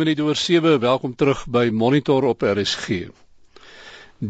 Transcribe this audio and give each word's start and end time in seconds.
Minuut 0.00 0.20
oor 0.24 0.36
7, 0.36 0.78
welkom 0.80 1.12
terug 1.14 1.42
by 1.52 1.66
Monitor 1.76 2.24
op 2.24 2.40
RSG. 2.40 3.10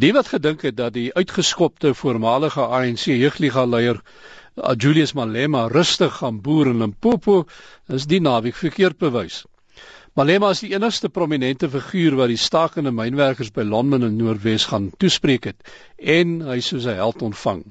Die 0.02 0.08
wat 0.16 0.30
gedink 0.32 0.64
het 0.66 0.74
dat 0.80 0.96
die 0.96 1.12
uitgeskopte 1.14 1.92
voormalige 1.94 2.64
ANC 2.64 3.04
jeugliga 3.12 3.62
leier 3.70 4.00
uh, 4.00 4.72
Julius 4.75 5.12
Malema 5.14 5.68
rustig 5.70 6.17
gaan 6.17 6.41
boer 6.42 6.72
in 6.72 6.83
Limpopo, 6.83 7.44
is 7.86 8.09
die 8.11 8.18
naweek 8.18 8.59
verkeerd 8.59 8.98
bewys. 8.98 9.45
Malema 10.18 10.50
is 10.56 10.64
die 10.64 10.72
enigste 10.75 11.09
prominente 11.09 11.71
figuur 11.71 12.18
wat 12.18 12.34
die 12.34 12.41
stakende 12.48 12.91
mynwerkers 12.91 13.55
by 13.55 13.62
Lonmin 13.62 14.09
in 14.09 14.18
Noordwes 14.18 14.66
gaan 14.73 14.91
toespreek 14.98 15.52
het 15.52 15.71
en 16.02 16.41
hy 16.50 16.59
soos 16.59 16.91
'n 16.91 16.98
held 16.98 17.23
ontvang. 17.23 17.62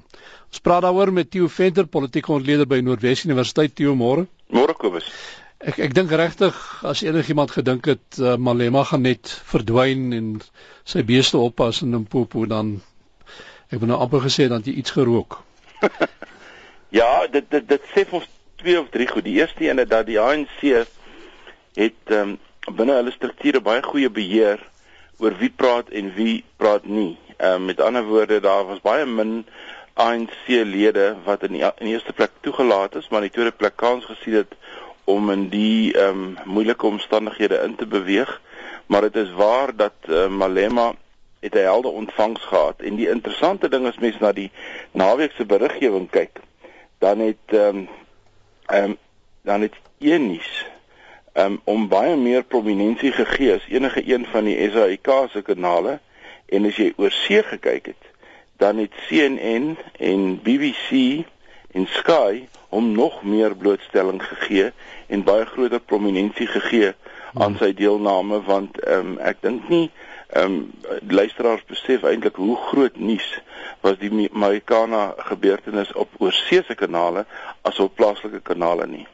Ons 0.48 0.64
praat 0.64 0.88
daaroor 0.88 1.12
met 1.12 1.30
Theo 1.30 1.52
Venter, 1.52 1.84
politieke 1.84 2.32
ontleder 2.32 2.66
by 2.66 2.80
Noordwes 2.80 3.26
Universiteit. 3.28 3.74
Theo, 3.74 3.94
môre. 3.94 4.24
Môre 4.48 4.72
Kobus. 4.72 5.12
Ek 5.60 5.76
ek 5.84 5.92
dink 5.92 6.12
regtig 6.16 6.56
as 6.88 7.02
enigiemand 7.04 7.50
gedink 7.52 7.84
het 7.90 8.16
uh, 8.16 8.38
Malema 8.40 8.80
gaan 8.88 9.02
net 9.04 9.28
verdwyn 9.44 10.06
en 10.16 10.28
sy 10.88 11.02
beeste 11.04 11.36
oppas 11.36 11.82
in 11.84 11.92
Limpopo 11.92 12.46
dan 12.48 12.78
ek 13.68 13.82
het 13.82 13.88
nou 13.90 13.98
amper 14.00 14.24
gesê 14.24 14.46
dat 14.48 14.64
jy 14.64 14.78
iets 14.80 14.94
gerook. 14.96 15.42
ja, 17.00 17.26
dit 17.28 17.44
dit 17.52 17.68
dit 17.68 17.90
sê 17.92 18.06
ons 18.08 18.24
twee 18.62 18.78
of 18.80 18.88
drie 18.94 19.08
goed. 19.10 19.26
Die 19.28 19.36
eerste 19.36 19.68
een 19.68 19.84
is 19.84 19.90
dat 19.92 20.08
die 20.08 20.16
ANC 20.20 20.64
het 21.76 22.14
um, 22.16 22.38
binne 22.64 22.96
hulle 22.96 23.12
strukture 23.12 23.60
baie 23.60 23.84
goeie 23.84 24.08
beheer 24.08 24.64
oor 25.20 25.36
wie 25.44 25.52
praat 25.52 25.92
en 25.92 26.08
wie 26.16 26.40
praat 26.56 26.88
nie. 26.88 27.18
Ehm 27.36 27.60
um, 27.60 27.68
met 27.68 27.84
ander 27.84 28.08
woorde, 28.08 28.40
daar 28.40 28.64
was 28.72 28.80
baie 28.80 29.04
min 29.04 29.44
ANC-lede 30.00 31.16
wat 31.24 31.42
in 31.44 31.52
die, 31.58 31.62
in 31.68 31.90
die 31.90 31.94
eerste 31.98 32.16
plek 32.16 32.32
toegelaat 32.40 32.96
is, 32.96 33.08
maar 33.08 33.20
in 33.20 33.28
die 33.28 33.36
tweede 33.36 33.52
plek 33.52 33.76
kans 33.76 34.08
gesien 34.08 34.40
het 34.40 34.56
om 35.10 35.30
in 35.30 35.48
die 35.52 35.92
ehm 35.94 36.22
um, 36.22 36.36
moeilike 36.44 36.86
omstandighede 36.86 37.60
in 37.64 37.76
te 37.76 37.86
beweeg. 37.86 38.40
Maar 38.86 39.00
dit 39.00 39.16
is 39.16 39.32
waar 39.32 39.76
dat 39.76 39.94
uh, 40.08 40.26
Malema 40.28 40.92
het 41.40 41.54
'n 41.54 41.58
helde 41.58 41.88
ontvangs 41.88 42.42
gehad 42.44 42.80
en 42.80 42.94
die 42.94 43.08
interessante 43.08 43.68
ding 43.68 43.86
is 43.86 43.98
mens 43.98 44.18
na 44.18 44.32
die 44.32 44.50
naweek 44.90 45.32
se 45.32 45.44
beriggewing 45.44 46.10
kyk, 46.10 46.40
dan 46.98 47.18
het 47.18 47.46
ehm 47.46 47.76
um, 47.76 47.88
ehm 48.66 48.84
um, 48.84 48.96
dan 49.42 49.60
het 49.60 49.74
een 49.98 50.26
nuus 50.26 50.66
um, 51.34 51.60
om 51.64 51.88
baie 51.88 52.16
meer 52.16 52.42
prominensie 52.44 53.12
gegee 53.12 53.54
as 53.54 53.66
enige 53.68 54.02
een 54.12 54.26
van 54.26 54.44
die 54.44 54.70
SAIK 54.70 55.08
se 55.32 55.42
kanale 55.42 55.98
en 56.46 56.66
as 56.66 56.76
jy 56.76 56.92
oor 56.96 57.12
see 57.14 57.42
gekyk 57.42 57.92
het 57.92 58.08
dan 58.60 58.76
het 58.76 58.92
CNN 59.08 59.76
en 59.98 60.40
BBC 60.42 61.24
en 61.72 61.86
Sky 61.86 62.46
hom 62.68 62.92
nog 62.92 63.22
meer 63.22 63.56
blootstelling 63.56 64.22
gegee 64.22 64.70
en 65.06 65.24
baie 65.26 65.46
groter 65.46 65.80
prominensie 65.80 66.46
gegee 66.46 66.92
aan 67.34 67.56
sy 67.58 67.72
deelname 67.78 68.40
want 68.46 68.78
um, 68.86 69.16
ek 69.18 69.42
dink 69.46 69.68
nie 69.68 69.86
ehm 70.30 70.56
um, 70.56 70.58
luisteraars 71.10 71.62
besef 71.66 72.04
eintlik 72.06 72.36
hoe 72.38 72.56
groot 72.70 72.98
nuus 72.98 73.28
was 73.82 73.96
die 73.98 74.10
Marikana 74.30 75.14
gebeurtenis 75.30 75.90
op 75.98 76.12
oorseese 76.18 76.74
kanale 76.78 77.24
as 77.66 77.80
op 77.82 77.96
plaaslike 77.98 78.40
kanale 78.46 78.86
nie. 78.86 79.06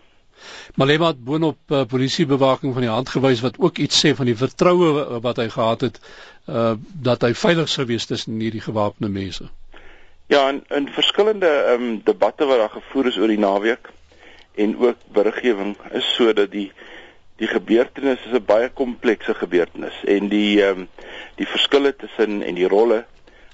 Malema 0.75 1.07
het 1.15 1.23
boonop 1.25 1.73
uh, 1.73 1.85
polisiebewaking 1.89 2.75
van 2.77 2.85
die 2.85 2.93
hand 2.93 3.09
gewys 3.09 3.41
wat 3.41 3.57
ook 3.59 3.79
iets 3.79 4.01
sê 4.05 4.13
van 4.17 4.29
die 4.29 4.37
vertroue 4.37 4.91
uh, 4.93 5.21
wat 5.25 5.41
hy 5.41 5.49
gehad 5.53 5.87
het 5.89 6.01
uh 6.47 6.75
dat 7.09 7.25
hy 7.27 7.33
veilig 7.35 7.69
sou 7.69 7.87
wees 7.89 8.07
tussen 8.07 8.37
hierdie 8.41 8.63
gewapende 8.63 9.09
mense. 9.11 9.49
Ja, 10.27 10.49
in, 10.49 10.65
in 10.69 10.89
verskillende 10.89 11.47
ehm 11.47 11.83
um, 11.83 12.01
debatte 12.05 12.45
wat 12.45 12.59
daar 12.59 12.71
gevoer 12.71 13.07
is 13.07 13.19
oor 13.19 13.31
die 13.31 13.39
naweek 13.39 13.91
en 14.55 14.79
ook 14.79 14.97
beriggewing 15.13 15.77
is 15.93 16.15
sodat 16.15 16.51
die 16.51 16.73
die 17.37 17.47
gebeurtenis 17.47 18.25
is 18.27 18.33
'n 18.33 18.45
baie 18.45 18.69
komplekse 18.69 19.35
gebeurtenis 19.35 20.01
en 20.05 20.29
die 20.29 20.63
ehm 20.63 20.81
um, 20.81 20.89
die 21.37 21.47
verskille 21.47 21.97
tussen 21.97 22.43
en 22.43 22.59
die 22.59 22.69
rolle 22.69 23.05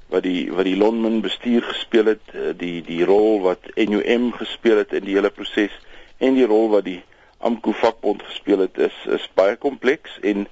wat 0.08 0.22
die 0.22 0.52
wat 0.52 0.64
die 0.64 0.76
Lonmin 0.76 1.20
bestuur 1.20 1.62
gespeel 1.62 2.06
het, 2.14 2.32
die 2.56 2.82
die 2.82 3.04
rol 3.04 3.40
wat 3.40 3.68
NUM 3.76 4.32
gespeel 4.32 4.76
het 4.76 4.92
in 4.92 5.04
die 5.04 5.14
hele 5.16 5.30
proses 5.30 5.76
en 6.18 6.34
die 6.34 6.46
rol 6.46 6.68
wat 6.72 6.84
die 6.84 7.02
AMKU 7.42 7.72
vakbond 7.82 8.22
gespeel 8.22 8.64
het 8.64 8.78
is 8.78 8.96
is 9.16 9.28
baie 9.38 9.56
kompleks 9.56 10.18
en 10.20 10.46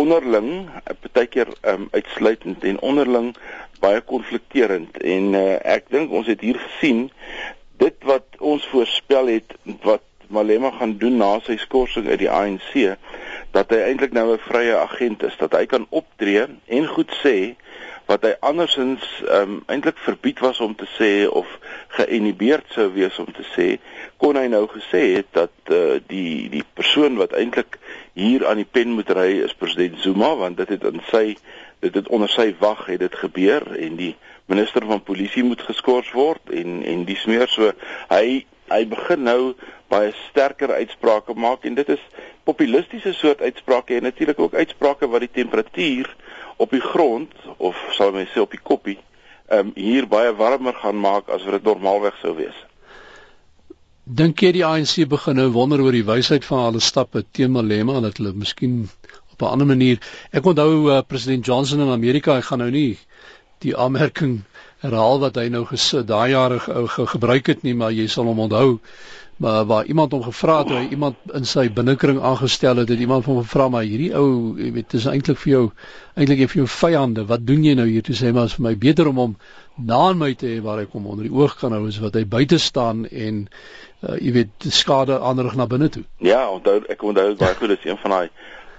onderling 0.00 0.68
partykeer 1.00 1.48
um, 1.72 1.88
uitsluitend 1.90 2.64
en 2.64 2.80
onderling 2.80 3.32
baie 3.80 4.00
konflikterend. 4.00 4.96
En 5.02 5.32
uh, 5.36 5.44
ek 5.76 5.88
dink 5.92 6.12
ons 6.12 6.28
het 6.30 6.40
hier 6.44 6.58
gesien 6.60 7.08
dit 7.82 8.08
wat 8.08 8.26
ons 8.38 8.66
voorspel 8.72 9.32
het 9.34 9.56
wat 9.82 10.04
Malema 10.32 10.70
gaan 10.70 10.96
doen 10.98 11.16
na 11.20 11.36
sy 11.44 11.56
skorsing 11.60 12.08
uit 12.08 12.22
die 12.22 12.30
ANC 12.32 12.72
dat 13.54 13.70
hy 13.70 13.80
eintlik 13.88 14.14
nou 14.16 14.32
'n 14.32 14.44
vrye 14.48 14.76
agent 14.76 15.22
is 15.22 15.36
dat 15.40 15.52
hy 15.52 15.66
kan 15.66 15.86
optree 15.90 16.46
en 16.66 16.86
goed 16.96 17.12
sê 17.22 17.54
wat 18.06 18.24
hy 18.26 18.34
andersins 18.44 19.04
um, 19.32 19.62
eintlik 19.72 19.98
verbied 20.04 20.42
was 20.44 20.60
om 20.60 20.74
te 20.76 20.86
sê 20.96 21.10
of 21.28 21.48
geïnhibeerd 21.96 22.72
sou 22.74 22.90
wees 22.92 23.16
om 23.22 23.30
te 23.32 23.44
sê, 23.54 23.68
kon 24.20 24.36
hy 24.36 24.44
nou 24.52 24.66
gesê 24.72 25.02
het 25.16 25.30
dat 25.36 25.72
uh, 25.72 25.96
die 26.10 26.50
die 26.52 26.64
persoon 26.76 27.16
wat 27.20 27.32
eintlik 27.38 27.78
hier 28.12 28.44
aan 28.48 28.60
die 28.60 28.68
pen 28.68 28.92
moet 28.98 29.10
ry 29.16 29.30
is 29.46 29.56
president 29.56 29.98
Zuma 30.04 30.34
want 30.36 30.60
dit 30.60 30.76
het 30.76 30.84
in 30.90 31.00
sy 31.10 31.24
dit 31.84 31.94
het 31.94 32.08
onder 32.08 32.30
sy 32.32 32.52
wag 32.60 32.86
het 32.88 33.00
dit 33.04 33.16
gebeur 33.24 33.66
en 33.76 33.96
die 34.00 34.14
minister 34.52 34.84
van 34.86 35.02
polisie 35.02 35.44
moet 35.44 35.64
geskort 35.64 36.10
word 36.16 36.52
en 36.52 36.82
en 36.84 37.06
dis 37.08 37.24
meer 37.30 37.48
so 37.52 37.72
hy 38.12 38.44
hy 38.72 38.82
begin 38.88 39.24
nou 39.28 39.40
baie 39.94 40.12
sterker 40.26 40.74
uitsprake 40.74 41.34
maak 41.46 41.64
en 41.68 41.78
dit 41.78 41.94
is 41.96 42.04
populistiese 42.48 43.14
soort 43.14 43.40
uitsprake 43.40 43.96
en 43.96 44.06
natuurlik 44.08 44.38
ook 44.38 44.54
uitsprake 44.54 45.08
wat 45.14 45.24
die 45.26 45.34
temperatuur 45.40 46.10
op 46.56 46.70
die 46.70 46.84
grond 46.84 47.32
of 47.56 47.80
sal 47.96 48.12
mens 48.12 48.32
sê 48.34 48.42
op 48.44 48.54
die 48.54 48.62
koppie 48.62 48.98
ehm 49.48 49.68
um, 49.68 49.72
hier 49.76 50.06
baie 50.08 50.32
warmer 50.36 50.74
gaan 50.82 50.96
maak 51.00 51.28
as 51.28 51.42
wat 51.44 51.58
dit 51.58 51.66
normaalweg 51.68 52.14
sou 52.22 52.32
wees. 52.38 52.56
Dink 54.04 54.40
jy 54.40 54.52
die 54.56 54.64
ANC 54.64 54.94
begin 55.08 55.36
nou 55.40 55.50
wonder 55.52 55.80
oor 55.84 55.92
die 55.96 56.04
wysheid 56.04 56.44
van 56.48 56.64
hulle 56.66 56.80
stappe 56.80 57.22
teen 57.36 57.52
Malema 57.52 57.98
en 57.98 58.06
dat 58.08 58.20
hulle 58.20 58.32
miskien 58.36 58.86
op 59.32 59.42
'n 59.42 59.52
ander 59.52 59.66
manier 59.66 60.00
ek 60.32 60.46
onthou 60.46 60.90
uh, 60.90 61.02
president 61.08 61.46
Johnson 61.46 61.80
in 61.80 61.92
Amerika 61.92 62.34
hy 62.34 62.44
gaan 62.48 62.64
nou 62.64 62.70
nie 62.70 62.98
die 63.64 63.76
aanmerking 63.76 64.42
herhaal 64.84 65.20
wat 65.20 65.36
hy 65.40 65.48
nou 65.48 65.64
gesit 65.64 66.06
daai 66.06 66.30
jare 66.30 66.60
ge, 66.60 66.86
ge, 66.88 67.06
gebruik 67.06 67.46
het 67.46 67.62
nie 67.62 67.74
maar 67.74 67.92
jy 67.92 68.06
sal 68.08 68.28
hom 68.30 68.44
onthou 68.46 68.78
maar 69.36 69.64
waar 69.64 69.84
iemand 69.84 70.12
hom 70.12 70.22
gevra 70.22 70.58
het, 70.58 70.70
hy 70.70 70.88
iemand 70.94 71.16
in 71.34 71.46
sy 71.48 71.66
binnekring 71.72 72.20
aangestel 72.22 72.76
het, 72.76 72.88
het 72.88 73.00
iemand 73.02 73.24
hom 73.24 73.40
gevra 73.42 73.68
maar 73.68 73.82
hierdie 73.82 74.12
ou, 74.14 74.54
jy 74.60 74.70
weet, 74.76 74.90
dis 74.94 75.06
eintlik 75.10 75.40
vir 75.42 75.52
jou 75.52 75.62
eintlik 76.14 76.44
vir 76.52 76.60
jou 76.62 76.68
vyande. 76.70 77.24
Wat 77.26 77.46
doen 77.46 77.64
jy 77.66 77.74
nou 77.78 77.86
hier? 77.88 78.04
Toe 78.06 78.14
sê 78.14 78.30
hy 78.30 78.34
maar 78.36 78.50
is 78.50 78.56
vir 78.58 78.66
my 78.68 78.74
beter 78.78 79.10
om 79.10 79.18
hom 79.18 79.36
na 79.74 80.00
in 80.12 80.20
my 80.20 80.30
te 80.38 80.52
hê 80.52 80.60
waar 80.62 80.84
ek 80.84 80.94
hom 80.94 81.08
onder 81.10 81.26
die 81.26 81.34
oog 81.34 81.56
kan 81.58 81.74
hou 81.74 81.86
as 81.88 81.98
wat 82.02 82.14
hy 82.14 82.22
buite 82.30 82.60
staan 82.62 83.08
en 83.10 83.46
uh, 83.46 84.14
jy 84.20 84.34
weet, 84.38 84.68
skade 84.70 85.18
aanrig 85.18 85.56
na 85.58 85.66
binne 85.70 85.90
toe. 85.90 86.04
Ja, 86.22 86.44
onthou 86.52 86.84
ek 86.92 87.02
onthou 87.02 87.32
baie 87.40 87.58
goed 87.58 87.74
dis 87.74 87.88
een 87.88 87.98
van 88.04 88.18
daai 88.18 88.28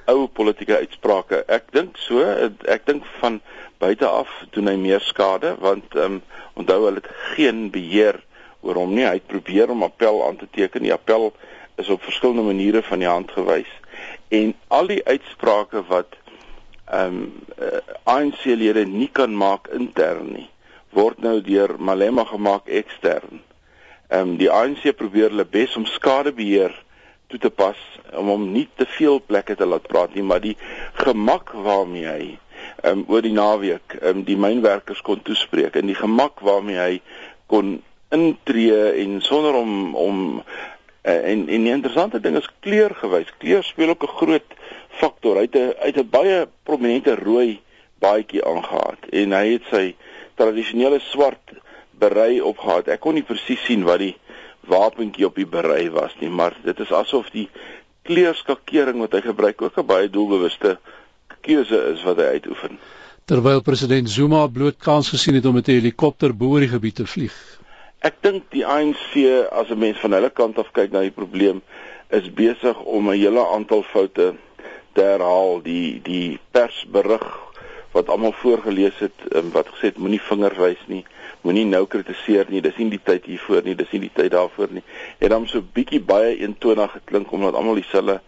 ou 0.06 0.28
politieke 0.30 0.78
uitsprake. 0.86 1.42
Ek 1.52 1.68
dink 1.74 1.98
so, 1.98 2.22
ek 2.22 2.86
dink 2.88 3.04
van 3.20 3.42
buite 3.82 4.08
af 4.08 4.32
doen 4.56 4.70
hy 4.72 4.78
meer 4.80 5.04
skade 5.04 5.58
want 5.60 5.98
ehm 5.98 6.22
um, 6.22 6.24
onthou 6.56 6.86
hulle 6.86 7.02
het 7.02 7.10
geen 7.36 7.66
beheer 7.74 8.16
oor 8.16 8.35
hom 8.74 8.94
nie. 8.94 9.06
Hy 9.06 9.14
het 9.14 9.28
probeer 9.28 9.70
om 9.70 9.84
appel 9.84 10.28
aan 10.28 10.38
te 10.38 10.48
teken. 10.52 10.82
Die 10.82 10.94
appel 10.94 11.34
is 11.76 11.90
op 11.90 12.04
verskillende 12.04 12.42
maniere 12.42 12.82
van 12.84 13.00
die 13.00 13.08
hand 13.08 13.32
gewys. 13.32 13.70
En 14.28 14.56
al 14.68 14.88
die 14.88 15.06
uitsprake 15.06 15.84
wat 15.88 16.18
ehm 16.86 17.16
um, 17.16 17.44
uh, 17.58 17.80
ANC-lede 18.04 18.86
nie 18.86 19.10
kan 19.12 19.34
maak 19.38 19.68
intern 19.74 20.28
nie, 20.34 20.50
word 20.94 21.18
nou 21.18 21.40
deur 21.42 21.76
Malema 21.80 22.24
gemaak 22.30 22.68
ekstern. 22.70 23.42
Ehm 24.08 24.22
um, 24.22 24.36
die 24.38 24.52
ANC 24.52 24.92
probeer 24.96 25.30
hulle 25.34 25.48
bes 25.50 25.76
om 25.76 25.86
skadebeheer 25.90 26.76
toe 27.28 27.40
te 27.40 27.50
pas 27.50 27.80
om 28.14 28.30
hom 28.30 28.52
nie 28.54 28.68
te 28.78 28.86
veel 28.98 29.18
plekke 29.26 29.56
te 29.56 29.66
laat 29.66 29.88
praat 29.90 30.14
nie, 30.14 30.24
maar 30.24 30.44
die 30.44 30.58
gemak 31.02 31.52
waarmee 31.52 32.06
hy 32.06 32.28
ehm 32.84 33.02
um, 33.02 33.04
oor 33.10 33.26
die 33.26 33.34
naweek 33.34 33.98
ehm 33.98 34.22
um, 34.22 34.24
die 34.30 34.38
mynwerkers 34.38 35.02
kon 35.02 35.22
toespreek 35.26 35.76
en 35.76 35.90
die 35.90 35.98
gemak 35.98 36.40
waarmee 36.46 36.78
hy 36.78 37.02
kon 37.50 37.80
intree 38.16 38.92
en 39.04 39.22
sonder 39.22 39.58
om 39.60 39.96
om 39.96 40.18
uh, 40.40 41.14
en 41.32 41.46
en 41.48 41.68
die 41.68 41.74
interessante 41.74 42.22
ding 42.24 42.38
is 42.40 42.50
kleurgewys. 42.66 43.32
Kleur 43.38 43.64
speel 43.64 43.94
ook 43.94 44.04
'n 44.04 44.18
groot 44.22 44.58
faktor. 45.00 45.36
Hy 45.36 45.48
het 45.50 45.56
'n 45.56 45.74
uit 45.80 45.98
'n 45.98 46.10
baie 46.10 46.48
prominente 46.64 47.16
rooi 47.16 47.60
baadjie 48.00 48.44
aangetree 48.46 49.24
en 49.24 49.32
hy 49.32 49.46
het 49.52 49.66
sy 49.72 49.96
tradisionele 50.36 51.00
swart 51.00 51.56
berei 52.00 52.42
opgehad. 52.42 52.88
Ek 52.88 53.00
kon 53.00 53.14
nie 53.14 53.24
presies 53.24 53.64
sien 53.66 53.84
wat 53.84 54.00
die 54.00 54.16
wapentjie 54.68 55.26
op 55.26 55.36
die 55.36 55.48
berei 55.48 55.90
was 55.90 56.16
nie, 56.20 56.30
maar 56.30 56.56
dit 56.64 56.80
is 56.80 56.92
asof 56.92 57.30
die 57.34 57.50
kleurskakering 58.06 59.00
wat 59.00 59.14
hy 59.18 59.22
gebruik 59.22 59.62
ook 59.62 59.78
'n 59.78 59.86
baie 59.86 60.10
doelbewuste 60.10 60.78
keuse 61.42 61.80
is 61.94 62.04
wat 62.04 62.18
hy 62.18 62.28
uitoefen. 62.38 62.80
Terwyl 63.26 63.62
president 63.62 64.10
Zuma 64.10 64.48
bloot 64.48 64.78
kans 64.78 65.10
gesien 65.10 65.36
het 65.36 65.46
om 65.46 65.54
met 65.54 65.68
'n 65.68 65.80
helikopter 65.80 66.34
bo 66.34 66.46
oor 66.54 66.60
die 66.60 66.70
gebied 66.70 66.96
te 66.96 67.06
vlieg. 67.06 67.34
Ek 68.00 68.22
dink 68.22 68.52
die 68.52 68.66
ANC 68.66 69.16
as 69.52 69.70
'n 69.70 69.80
mens 69.80 70.00
van 70.00 70.12
hulle 70.12 70.30
kant 70.30 70.58
af 70.58 70.72
kyk 70.72 70.92
na 70.92 71.02
die 71.02 71.12
probleem 71.12 71.62
is 72.10 72.34
besig 72.34 72.80
om 72.80 73.10
'n 73.10 73.18
hele 73.18 73.48
aantal 73.48 73.84
foute 73.84 74.36
te 74.94 75.02
herhaal. 75.02 75.62
Die 75.62 76.02
die 76.02 76.40
persberig 76.52 77.26
wat 77.92 78.10
almal 78.10 78.32
voorgeles 78.32 79.00
het 79.00 79.18
um, 79.32 79.52
wat 79.52 79.68
gesê 79.68 79.82
het 79.92 79.98
moenie 79.98 80.22
vingers 80.22 80.58
wys 80.58 80.82
nie 80.88 81.06
moenie 81.46 81.66
nou 81.66 81.86
kritiseer 81.86 82.50
nie 82.50 82.62
dis 82.62 82.78
nie 82.82 82.90
die 82.90 83.02
tyd 83.04 83.26
hiervoor 83.30 83.64
nie 83.64 83.76
dis 83.76 83.92
nie 83.94 84.02
die 84.08 84.14
tyd 84.14 84.32
daarvoor 84.34 84.72
nie. 84.72 84.84
En 85.20 85.30
dan 85.30 85.48
so 85.48 85.62
bietjie 85.62 86.02
baie 86.02 86.38
eentonig 86.38 86.92
geklink 86.92 87.32
omdat 87.32 87.56
almal 87.56 87.80
dieselfde 87.80 88.20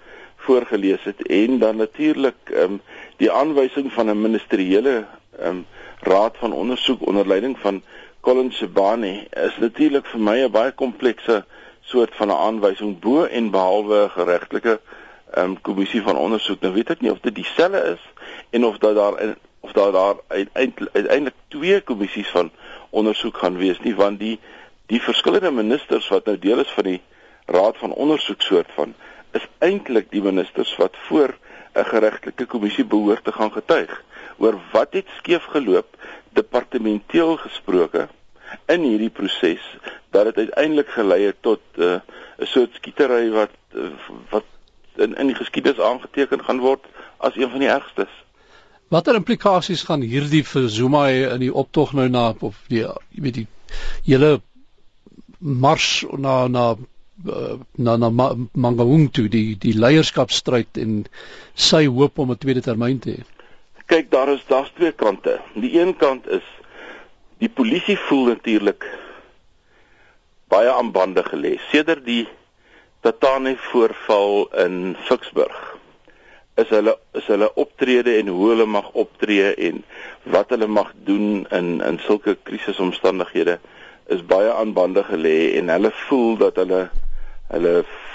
voorgeles 0.48 1.04
het. 1.04 1.22
En 1.28 1.60
dan 1.60 1.82
natuurlik 1.82 2.54
um, 2.54 2.80
die 3.18 3.32
aanwysing 3.32 3.92
van 3.94 4.10
'n 4.10 4.22
ministeriële 4.22 5.06
um, 5.44 5.66
raad 6.00 6.38
van 6.38 6.54
ondersoek 6.54 7.08
onder 7.08 7.28
leiding 7.28 7.58
van 7.60 7.82
Colin 8.28 8.52
Shabani 8.52 9.24
is 9.32 9.56
natuurlik 9.64 10.08
vir 10.12 10.20
my 10.20 10.34
'n 10.44 10.52
baie 10.52 10.72
komplekse 10.72 11.46
soort 11.92 12.16
van 12.16 12.28
'n 12.28 12.40
aanwysing 12.48 13.00
bo 13.00 13.24
en 13.24 13.52
behalwe 13.52 14.10
geregtelike 14.10 14.74
um, 15.38 15.54
kommissie 15.62 16.02
van 16.02 16.18
ondersoek 16.18 16.60
nou 16.62 16.74
weet 16.74 16.90
ek 16.90 17.02
nie 17.02 17.12
of 17.12 17.22
dit 17.24 17.36
dieselfde 17.36 17.82
is 17.94 18.04
en 18.52 18.66
of 18.66 18.78
dat 18.84 18.96
daar 18.96 19.16
of 19.60 19.72
daar 19.72 19.92
daar 19.92 20.16
uiteindelik 20.28 21.38
twee 21.48 21.82
kommissies 21.82 22.28
van 22.28 22.52
ondersoek 22.90 23.38
gaan 23.38 23.58
wees 23.58 23.80
nie 23.80 23.96
want 23.96 24.20
die 24.20 24.40
die 24.92 25.02
verskillende 25.02 25.52
ministers 25.52 26.10
wat 26.10 26.26
nou 26.26 26.36
deel 26.40 26.60
is 26.60 26.76
van 26.76 26.84
die 26.84 27.02
raad 27.46 27.78
van 27.78 27.96
ondersoek 27.96 28.42
soort 28.42 28.76
van 28.76 28.94
is 29.32 29.48
eintlik 29.60 30.12
die 30.12 30.22
ministers 30.22 30.76
wat 30.76 31.00
voor 31.08 31.38
'n 31.78 31.86
geregtelike 31.94 32.46
kommissie 32.46 32.86
behoort 32.86 33.24
te 33.24 33.32
gaan 33.32 33.52
getuig. 33.52 34.04
Oor 34.38 34.60
wat 34.72 34.94
het 34.94 35.08
skeef 35.18 35.44
geloop 35.44 35.96
departementeel 36.34 37.38
gesproke 37.38 38.08
in 38.68 38.82
hierdie 38.82 39.10
proses 39.10 39.64
dat 40.16 40.26
dit 40.30 40.38
uiteindelik 40.38 40.90
gelei 40.90 41.22
het 41.26 41.42
tot 41.42 41.62
eh, 41.78 42.00
'n 42.38 42.44
uh, 42.44 42.48
soort 42.48 42.74
skietery 42.74 43.30
wat 43.30 43.56
uh, 43.76 43.92
wat 44.30 44.46
in 44.96 45.16
in 45.16 45.28
die 45.28 45.36
geskiedenis 45.36 45.80
aangeteken 45.80 46.44
gaan 46.44 46.60
word 46.60 46.86
as 47.18 47.36
een 47.36 47.50
van 47.50 47.60
die 47.60 47.70
ergstes. 47.70 48.14
Watter 48.88 49.16
implikasies 49.16 49.84
gaan 49.84 50.02
hierdie 50.02 50.44
vir 50.48 50.70
Zuma 50.70 51.08
hê 51.08 51.34
in 51.34 51.40
die 51.40 51.54
optog 51.54 51.94
nou 51.94 52.08
na 52.10 52.34
of 52.40 52.56
die 52.68 52.84
jy 52.84 53.24
weet 53.26 53.34
die 53.34 53.48
hele 54.06 54.42
mars 55.40 56.06
na 56.18 56.48
na 56.48 56.76
eh, 57.28 57.58
na 57.76 57.98
na 57.98 58.10
Mangaung 58.54 59.10
toe 59.12 59.28
die 59.30 59.58
die 59.60 59.74
leierskapstryd 59.74 60.78
en 60.78 61.06
sy 61.54 61.86
hoop 61.86 62.20
om 62.20 62.32
'n 62.32 62.38
tweede 62.38 62.62
termyn 62.62 63.00
te 63.00 63.18
hê. 63.18 63.24
Kyk, 63.88 64.12
daar 64.12 64.30
is 64.30 64.44
daar's 64.48 64.72
twee 64.76 64.92
kante. 64.92 65.40
Die 65.54 65.80
een 65.80 65.96
kant 65.96 66.28
is 66.28 66.44
die 67.42 67.50
polisie 67.50 67.98
voel 68.08 68.32
natuurlik 68.34 68.86
baie 70.50 70.72
aan 70.74 70.92
bande 70.92 71.24
gelê 71.24 71.58
sedert 71.72 72.06
die 72.06 72.26
Tatane 73.06 73.54
voorval 73.70 74.48
in 74.64 74.96
Ficksburg 75.06 75.58
is 76.58 76.70
hulle 76.74 76.96
is 77.20 77.28
hulle 77.30 77.50
optrede 77.64 78.16
en 78.18 78.32
hoe 78.34 78.50
hulle 78.52 78.66
mag 78.66 78.88
optree 79.04 79.52
en 79.70 79.84
wat 80.36 80.50
hulle 80.56 80.68
mag 80.68 80.90
doen 81.10 81.46
in 81.60 81.70
in 81.90 82.00
sulke 82.08 82.38
krisisomstandighede 82.50 83.60
is 84.16 84.24
baie 84.34 84.50
aan 84.54 84.74
bande 84.74 85.04
gelê 85.12 85.38
en 85.60 85.70
hulle 85.76 85.92
voel 86.08 86.38
dat 86.42 86.58
hulle 86.64 86.88
hulle 87.52 87.74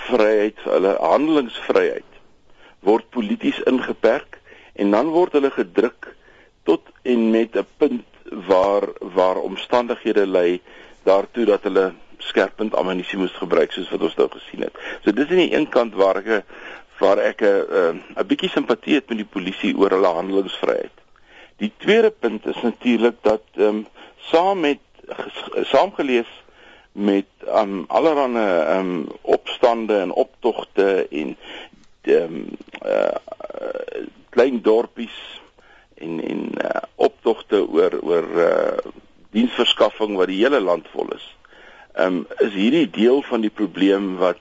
vryheid, 0.09 0.59
hulle 0.67 0.97
handelingsvryheid 0.99 2.19
word 2.89 3.07
polities 3.15 3.61
ingeperk 3.71 4.41
en 4.83 4.91
dan 4.97 5.15
word 5.15 5.39
hulle 5.39 5.53
gedruk 5.55 6.11
tot 6.67 6.91
en 7.03 7.31
met 7.31 7.55
'n 7.57 7.67
punt 7.79 8.12
waar 8.47 8.89
waar 9.01 9.37
omstandighede 9.37 10.27
lei 10.27 10.61
daartoe 11.03 11.45
dat 11.45 11.63
hulle 11.63 11.93
skerpend 12.19 12.75
ammunisie 12.75 13.19
moes 13.19 13.35
gebruik 13.37 13.73
soos 13.73 13.91
wat 13.91 14.03
ons 14.03 14.15
nou 14.17 14.29
gesien 14.31 14.61
het. 14.67 14.77
So 15.05 15.13
dis 15.13 15.31
aan 15.31 15.43
die 15.43 15.55
een 15.55 15.69
kant 15.69 15.95
waar 15.95 16.23
ek 16.23 16.45
waar 16.99 17.19
ek 17.19 17.41
'n 17.43 17.65
uh, 17.81 17.95
'n 18.21 18.27
bietjie 18.27 18.49
simpatie 18.51 18.95
het 18.95 19.09
met 19.09 19.19
die 19.19 19.33
polisie 19.37 19.77
oor 19.77 19.91
hulle 19.91 20.13
handelingsvryheid. 20.19 20.97
Die 21.57 21.73
tweede 21.77 22.11
punt 22.11 22.47
is 22.47 22.63
natuurlik 22.63 23.17
dat 23.23 23.43
ehm 23.57 23.69
um, 23.69 23.87
saam 24.17 24.61
met 24.61 24.79
saamgelees 25.73 26.31
met 26.93 27.27
um 27.47 27.85
allerlei 27.89 28.79
um 28.79 29.07
opstande 29.23 29.99
en 29.99 30.13
optogte 30.13 31.07
en 31.11 31.37
ehm 32.03 32.35
um, 32.35 32.49
uh, 32.87 33.17
klein 34.29 34.63
dorpies 34.63 35.42
en 36.03 36.21
en 36.29 36.43
uh, 36.65 36.83
optogte 36.95 37.63
oor 37.69 37.99
oor 38.03 38.29
uh, 38.47 38.93
diensverskaffing 39.33 40.17
wat 40.21 40.31
die 40.33 40.43
hele 40.43 40.61
land 40.61 40.89
vol 40.93 41.13
is. 41.17 41.27
Ehm 41.95 42.23
um, 42.23 42.27
is 42.47 42.55
hierdie 42.57 42.89
deel 42.91 43.23
van 43.29 43.45
die 43.45 43.53
probleem 43.63 44.17
wat 44.21 44.41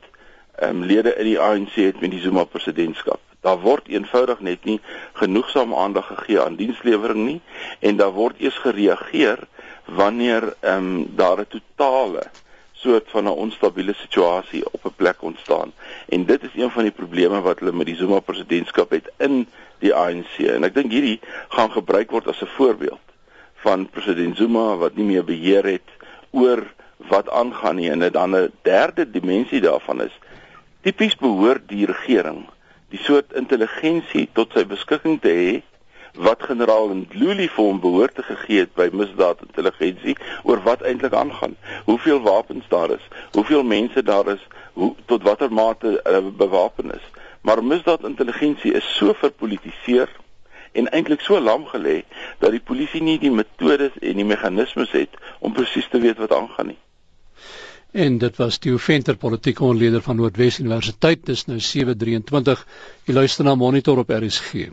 ehm 0.59 0.81
um, 0.81 0.83
lede 0.91 1.15
in 1.15 1.29
die 1.31 1.39
ANC 1.39 1.75
het 1.79 2.01
met 2.01 2.11
die 2.11 2.21
Zuma 2.23 2.43
presidentskap. 2.43 3.19
Daar 3.41 3.59
word 3.59 3.87
eenvoudig 3.89 4.39
net 4.39 4.65
nie 4.69 4.79
genoegsaam 5.17 5.73
aandag 5.73 6.07
gegee 6.07 6.41
aan 6.41 6.55
dienslewering 6.59 7.25
nie 7.25 7.41
en 7.79 7.97
daar 7.97 8.13
word 8.13 8.39
eers 8.39 8.57
gereageer 8.67 9.47
wanneer 9.85 10.53
ehm 10.59 10.77
um, 10.77 11.09
daar 11.15 11.39
'n 11.39 11.47
totale 11.57 12.29
soort 12.81 13.09
van 13.13 13.23
'n 13.23 13.39
onstabiele 13.45 13.93
situasie 13.93 14.63
op 14.71 14.85
'n 14.85 14.95
plek 14.95 15.21
ontstaan. 15.21 15.71
En 16.07 16.25
dit 16.25 16.43
is 16.43 16.55
een 16.55 16.71
van 16.71 16.83
die 16.83 16.97
probleme 17.01 17.41
wat 17.41 17.59
hulle 17.59 17.71
met 17.71 17.85
die 17.85 17.95
Zuma 17.95 18.19
presidentskap 18.19 18.89
het 18.89 19.11
in 19.17 19.47
die 19.79 19.93
ANC. 19.93 20.37
En 20.37 20.63
ek 20.63 20.73
dink 20.73 20.91
hierdie 20.91 21.19
gaan 21.49 21.71
gebruik 21.71 22.11
word 22.11 22.27
as 22.27 22.41
'n 22.41 22.55
voorbeeld 22.57 23.05
van 23.53 23.89
president 23.89 24.37
Zuma 24.37 24.77
wat 24.77 24.95
nie 24.95 25.05
meer 25.05 25.23
beheer 25.23 25.65
het 25.65 25.89
oor 26.31 26.63
wat 26.97 27.29
aangaan 27.29 27.75
nie 27.75 27.89
en 27.89 28.11
dan 28.11 28.35
'n 28.35 28.51
derde 28.61 29.11
dimensie 29.11 29.61
daarvan 29.61 30.01
is 30.01 30.19
Tipies 30.81 31.15
behoort 31.15 31.67
die 31.67 31.85
regering 31.85 32.49
die 32.89 32.99
soort 32.99 33.33
intelligensie 33.33 34.29
tot 34.33 34.51
sy 34.53 34.65
beskikking 34.65 35.21
te 35.21 35.29
hê 35.29 35.61
wat 36.15 36.43
generaal 36.43 36.89
Ndluli 36.95 37.47
vir 37.49 37.63
hom 37.63 37.79
behoort 37.79 38.15
te 38.15 38.23
gegee 38.23 38.59
het 38.65 38.73
by 38.75 38.89
misdaadintelligensie 38.93 40.15
oor 40.43 40.63
wat 40.63 40.81
eintlik 40.81 41.13
aangaan. 41.13 41.55
Hoeveel 41.85 42.21
wapens 42.21 42.67
daar 42.69 42.91
is, 42.91 43.07
hoeveel 43.31 43.63
mense 43.63 44.03
daar 44.03 44.27
is, 44.27 44.43
hoe 44.73 44.93
tot 45.05 45.23
watter 45.23 45.53
mate 45.53 46.01
uh, 46.03 46.19
bewapen 46.37 46.91
is. 46.95 47.05
Maar 47.41 47.63
misdaadintelligensie 47.63 48.73
is 48.73 48.95
so 48.97 49.13
verpolitiseer 49.13 50.09
en 50.71 50.91
eintlik 50.91 51.21
so 51.21 51.39
lam 51.39 51.65
gelê 51.67 52.01
dat 52.39 52.51
die 52.51 52.63
polisie 52.63 53.01
nie 53.03 53.17
die 53.19 53.31
metodes 53.31 53.97
en 53.99 54.21
die 54.21 54.27
meganismes 54.27 54.91
het 54.95 55.19
om 55.39 55.53
presies 55.53 55.89
te 55.91 55.99
weet 55.99 56.17
wat 56.17 56.31
aangaan 56.35 56.73
nie. 56.73 56.79
En 57.91 58.17
dit 58.17 58.37
was 58.39 58.57
Theo 58.57 58.77
Venter, 58.77 59.17
politieke 59.17 59.63
ontleder 59.63 60.01
van 60.01 60.15
Noordwes 60.15 60.59
Universiteit. 60.59 61.25
Dis 61.25 61.45
nou 61.45 61.59
7:23. 61.59 62.63
Jy 63.03 63.13
luister 63.13 63.43
na 63.43 63.55
Monitor 63.55 63.97
op 63.97 64.09
RSG. 64.09 64.69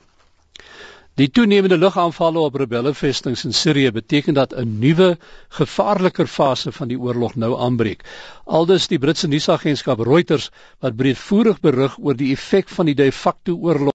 Die 1.19 1.27
toenemende 1.35 1.75
lugaanvalle 1.83 2.39
op 2.47 2.55
rebellevestings 2.61 3.41
in 3.45 3.53
Sirië 3.53 3.91
beteken 3.91 4.35
dat 4.35 4.53
'n 4.55 4.79
nuwe, 4.79 5.19
gevaarliker 5.49 6.27
fase 6.27 6.73
van 6.73 6.89
die 6.89 6.99
oorlog 6.99 7.35
nou 7.35 7.59
aanbreek. 7.59 8.05
Aldus 8.45 8.87
die 8.87 8.99
Britse 8.99 9.27
nuusagentskap 9.29 9.99
Reuters 10.01 10.51
wat 10.79 10.97
breedvoerig 10.97 11.61
berig 11.61 11.99
oor 11.99 12.17
die 12.17 12.31
effek 12.33 12.69
van 12.69 12.87
die 12.87 12.95
de 12.95 13.13
facto 13.13 13.57
oorlog 13.57 13.87